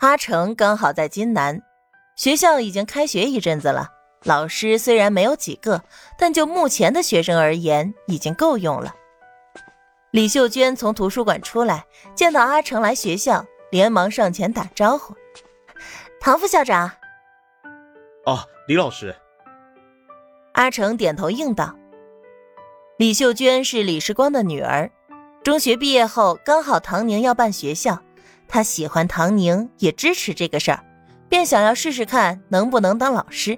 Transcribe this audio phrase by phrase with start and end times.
[0.00, 1.60] 阿成刚好在金南，
[2.16, 3.88] 学校已经开学一阵子了。
[4.24, 5.82] 老师虽然没有几个，
[6.18, 8.94] 但就目前的学生而言，已经够用了。
[10.10, 11.84] 李秀娟从图书馆出来，
[12.14, 15.14] 见到阿成来学校，连忙上前打招呼
[16.18, 16.90] ：“唐副校长。
[18.24, 19.14] ”“哦，李老师。”
[20.52, 21.76] 阿成点头应道。
[22.96, 24.90] 李秀娟是李时光的女儿，
[25.44, 28.02] 中学毕业后刚好唐宁要办学校，
[28.52, 30.84] 他喜欢唐宁，也支持这个事儿，
[31.28, 33.56] 便想要试试看能不能当老师。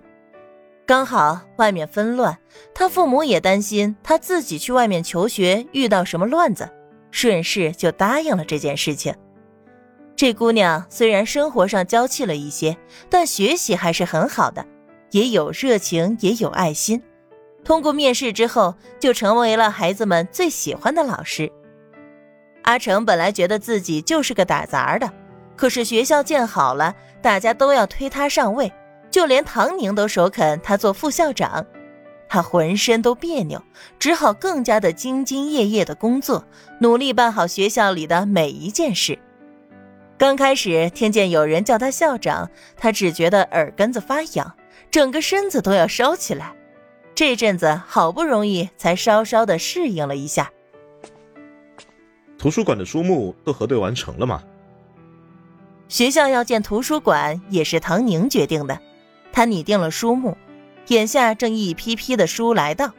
[0.84, 2.38] 刚好外面纷乱，
[2.74, 6.68] 他父母也担心他自己去外面求学遇到什么乱子，
[7.10, 9.14] 顺势就答应了这件事情。
[10.14, 12.76] 这姑娘虽然生活上娇气了一些，
[13.08, 14.66] 但学习还是很好的，
[15.12, 17.02] 也有热情，也有爱心。
[17.64, 21.50] 通过面试之后，就成为了孩子们最喜欢的老师。
[22.62, 25.10] 阿成本来觉得自己就是个打杂的，
[25.56, 28.72] 可是学校建好了，大家都要推他上位。
[29.10, 31.66] 就连唐宁都首肯他做副校长，
[32.28, 33.62] 他浑身都别扭，
[33.98, 36.42] 只好更加的兢兢业业的工作，
[36.78, 39.18] 努力办好学校里的每一件事。
[40.16, 44.50] 刚开始听见有人叫他校长，他只觉得耳根子发痒，
[44.90, 46.54] 整个身子都要烧起来。
[47.14, 50.50] 这阵子好不容易才稍稍的适应了一下。
[52.42, 54.42] 图书馆的书目都核对完成了吗？
[55.86, 58.80] 学校要建图书馆也是唐宁决定的。
[59.32, 60.36] 他拟定了书目，
[60.88, 62.90] 眼下正一批批的书来到，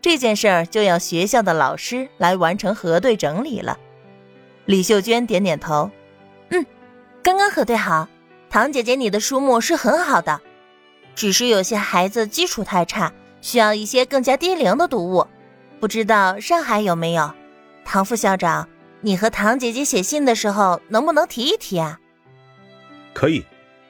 [0.00, 3.78] 这件事儿就要学校的老师来完成核对整理了。
[4.64, 5.90] 李秀娟点点头，
[6.48, 6.64] 嗯，
[7.22, 8.08] 刚刚核对好。
[8.48, 10.40] 唐姐姐，你的书目是很好的，
[11.14, 15.26] 只是有些孩子基础太差，需要一些更加低龄的读物。
[15.78, 17.30] 不知道上海有没有？
[17.84, 18.68] 唐副校长，
[19.00, 21.98] 你和唐姐姐写信的时候能不能提一提啊？
[23.14, 23.44] 可以，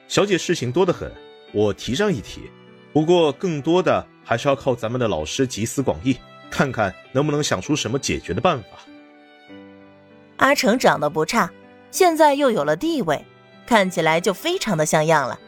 [0.07, 1.11] 小姐事情多得很。
[1.51, 2.41] 我提上一提，
[2.93, 6.15] 不过更多的还是要靠咱们的老师集思广益，
[6.51, 8.67] 看看能不能想出什么解决的办法。
[10.37, 11.51] 阿成长得不差，
[11.89, 13.25] 现在又有了地位，
[13.65, 15.39] 看起来就非常的像样了。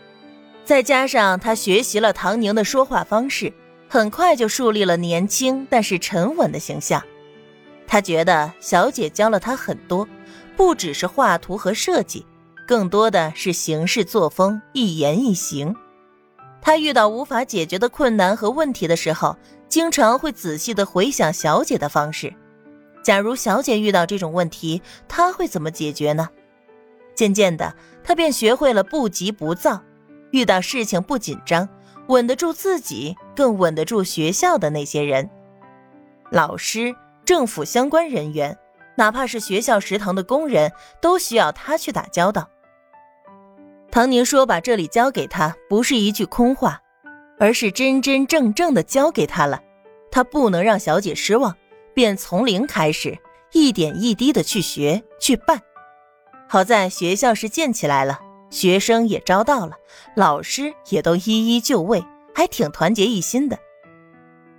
[0.66, 3.53] 再加上他学习了唐宁的说话方式，
[3.88, 7.03] 很快就树立了年轻但是沉稳的形象。
[7.91, 10.07] 他觉得小姐教了他很多，
[10.56, 12.25] 不只是画图和设计，
[12.66, 15.75] 更多的是行事作风、一言一行。
[16.62, 19.35] 他遇到无法解决的困难和问题的时候，
[19.68, 22.34] 经常会仔细的回想小姐的方式。
[23.03, 26.29] 假如小姐遇到这种问题，他会怎么解决呢？
[27.13, 27.75] 渐渐的，
[28.06, 29.81] 他便学会了不急不躁，
[30.31, 31.68] 遇到事情不紧张，
[32.08, 35.29] 稳得住自己，更稳得住学校的那些人，
[36.29, 36.96] 老师、
[37.26, 38.58] 政府相关人员，
[38.96, 40.72] 哪怕是学校食堂的工人，
[41.02, 42.50] 都需要他去打交道。
[43.92, 46.82] 唐宁说：“把这里交给他，不是一句空话，
[47.38, 49.62] 而是真真正正的交给他了。
[50.09, 51.56] 他不能让小姐失望，
[51.94, 53.18] 便从零开始，
[53.52, 55.62] 一点一滴的去学去办。
[56.48, 59.74] 好在学校是建起来了，学生也招到了，
[60.16, 62.03] 老师也都一一就位，
[62.34, 63.58] 还挺团结一心的。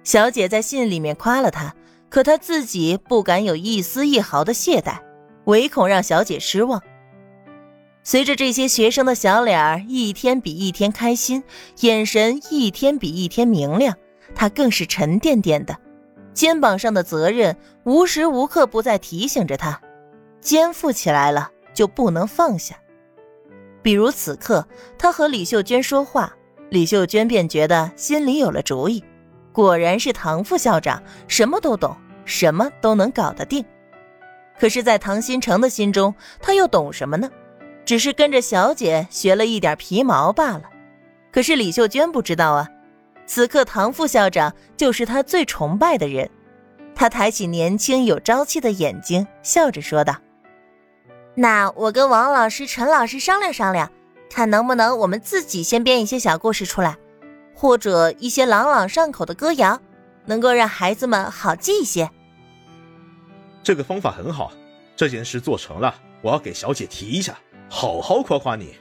[0.05, 1.75] 小姐在信里面夸了他，
[2.13, 4.99] 可他自己不敢有一丝一毫的懈怠，
[5.47, 6.83] 唯恐让小姐失望。”
[8.05, 11.43] 随着这些学生的小脸儿一天比一天开心，
[11.81, 13.97] 眼神一天比一天明亮，
[14.35, 15.75] 他更是沉甸甸的，
[16.35, 19.81] 肩膀上的责任无时无刻不在提醒着他，
[20.39, 22.77] 肩负起来了就不能放下。
[23.81, 24.69] 比如此刻，
[24.99, 26.37] 他和李秀娟说话，
[26.69, 29.03] 李秀娟便觉得心里有了主意，
[29.53, 33.65] 果然是唐副校长，什么都懂，什么都能搞得定。
[34.59, 37.31] 可是，在唐新成的心中，他又懂什么呢？
[37.85, 40.63] 只是跟着小姐学了一点皮毛罢了，
[41.33, 42.69] 可是李秀娟不知道啊，
[43.27, 46.31] 此刻唐副校长就是她最崇拜的人。
[46.95, 50.15] 她抬起年轻有朝气的眼睛，笑着说道
[51.35, 53.91] ：“那我跟王老师、陈老师商量商量，
[54.31, 56.97] 看能不能我们自己先编一些小故事出来，
[57.55, 59.81] 或者一些朗朗上口的歌谣，
[60.27, 62.11] 能够让孩子们好记一些。”
[63.63, 64.53] 这个方法很好，
[64.97, 67.39] 这件事做成了，我要给小姐提一下。
[67.69, 68.75] 好好夸夸你，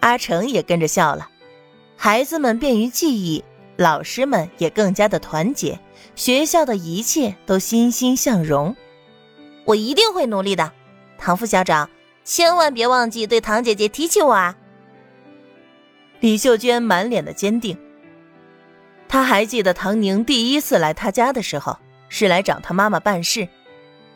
[0.00, 1.28] 阿成也跟着笑了。
[1.96, 3.44] 孩子们便于记忆，
[3.76, 5.78] 老师们也更加的团结，
[6.16, 8.74] 学校的一切都欣欣向荣。
[9.64, 10.72] 我一定会努力的，
[11.16, 11.88] 唐副校长，
[12.24, 14.56] 千万别忘记对唐姐姐提起我啊！
[16.20, 17.76] 李秀娟满脸的坚定。
[19.08, 21.78] 她还记得唐宁第一次来她家的时候，
[22.08, 23.48] 是来找她妈妈办事，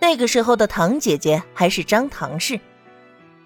[0.01, 2.59] 那个时候的唐姐姐还是张唐氏。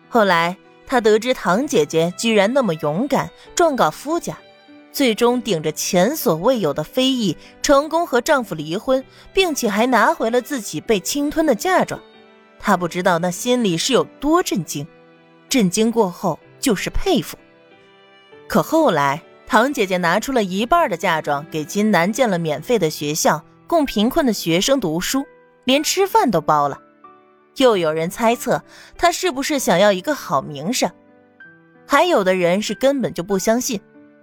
[0.09, 0.57] 后来，
[0.87, 4.39] 她得知唐姐姐居然那么勇敢，状告夫家，
[4.93, 12.01] 最终顶着前所未有的非议，成功和丈夫离婚，并且还拿回了自己被侵吞的嫁妆。
[12.59, 14.87] 她不知道那心里是有多震惊，
[15.49, 17.37] 震惊过后就是佩服。
[18.47, 25.25] 可后来，唐姐姐拿出了一半的嫁妆给金南建了免费的学校，供贫困的学生读书，
[25.65, 26.79] 连吃饭都包了。
[27.57, 28.63] 又有人猜测
[28.97, 30.91] 她是不是想要一个好名声，
[31.87, 33.81] 还有的人是根本就不相信，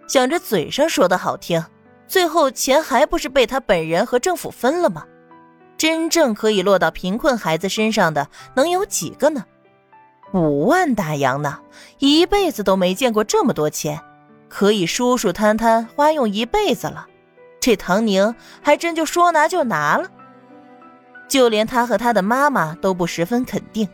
[0.08, 1.64] 想着嘴上说的好听，
[2.08, 5.06] 最后钱还不是被她本人和政府分了吗？
[5.78, 9.46] 真正可以落到贫困孩子身上的能有几个呢？
[10.34, 11.60] 五万大洋呢，
[12.00, 14.00] 一辈子都没见过这么多钱。
[14.53, 17.07] 可以舒舒坦坦花用一辈子了，
[17.62, 20.12] 这唐宁还真就说拿就拿了。
[21.30, 23.88] 就连他和他的妈妈都不十分肯定，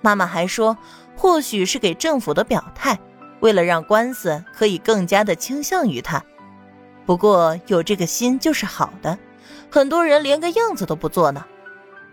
[0.00, 0.78] 妈妈还说
[1.16, 2.96] 或许是给政府的表态，
[3.40, 6.22] 为了让官司可以更加的倾向于他。
[7.04, 9.18] 不过有这个心就是好的，
[9.68, 11.44] 很多人连个样子都不做呢，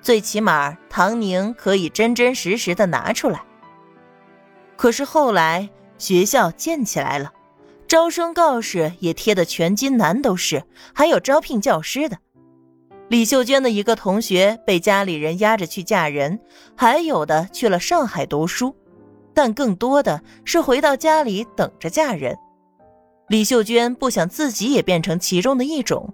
[0.02, 3.44] 最起码唐宁可以真真实实的拿出来。
[4.76, 5.70] 可是后来
[6.00, 7.32] 学校建起来了。
[7.94, 10.64] 招生告示也贴的全金南都是，
[10.96, 12.18] 还有招聘教师的。
[13.08, 16.40] 李秀娟的一个同学被家里人压着去嫁人，
[16.76, 18.76] 还有的去了上海读书，
[19.32, 22.36] 但更多的是回到家里等着嫁人。
[23.28, 26.12] 李秀娟不想自己也变成其中的一种，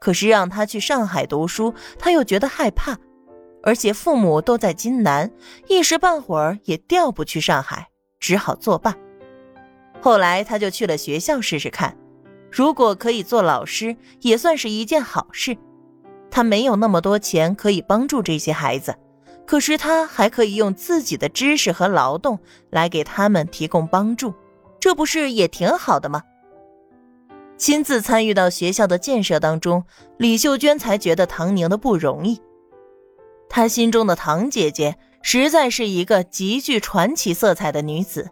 [0.00, 2.96] 可是让她去上海读书，她又觉得害怕，
[3.64, 5.28] 而且父母都在金南，
[5.66, 7.88] 一时半会儿也调不去上海，
[8.20, 8.94] 只好作罢。
[10.06, 11.96] 后来他就去了学校试试看，
[12.48, 15.58] 如果可以做老师，也算是一件好事。
[16.30, 18.94] 他没有那么多钱可以帮助这些孩子，
[19.44, 22.38] 可是他还可以用自己的知识和劳动
[22.70, 24.32] 来给他们提供帮助，
[24.78, 26.22] 这不是也挺好的吗？
[27.56, 29.82] 亲自参与到学校的建设当中，
[30.18, 32.40] 李秀娟才觉得唐宁的不容易。
[33.48, 38.30] 她心中的唐姐姐实在是一个极具传奇色彩的女子。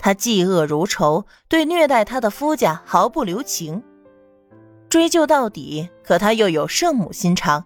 [0.00, 3.82] 他嫉恶如仇，对虐待他的夫家毫不留情。
[4.88, 7.62] 追究到底，可他又有圣母心肠，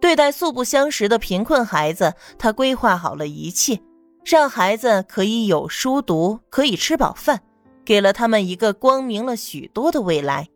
[0.00, 3.78] 对待素不相识的贫困孩子，他规划好了一切，
[4.24, 7.42] 让孩子可以有书读，可以吃饱饭，
[7.84, 10.48] 给了他们一个光明了许多的未来。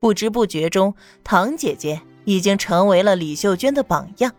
[0.00, 0.92] 不知不觉中，
[1.22, 4.32] 唐姐姐已经成为了李秀娟的榜样，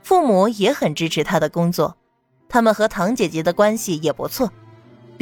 [0.00, 1.96] 父母也很支持她的工作，
[2.48, 4.48] 他们和唐姐姐的关系也不错。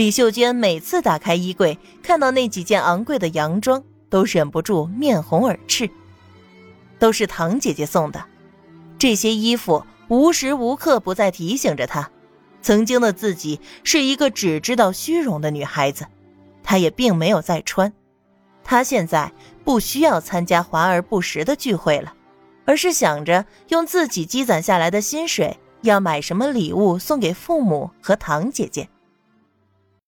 [0.01, 5.91] 李秀娟每次打开衣柜，看到那几件昂贵的洋装，都忍不住面红耳赤。
[6.99, 8.25] 都是唐姐姐送的，
[8.97, 12.11] 这些衣服无时无刻不在提醒着她，
[12.63, 16.07] 曾经的自己是一个只知道虚荣的女孩子。
[16.63, 17.93] 她也并没有再穿，
[18.65, 19.31] 她现在
[19.67, 22.15] 不需要参加华而不实的聚会了，
[22.65, 28.89] 而是想着用自己积攒下来的薪水，要买什么礼物送给父母和唐姐姐。